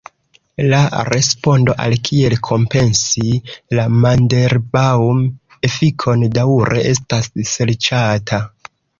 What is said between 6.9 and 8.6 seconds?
estas serĉata.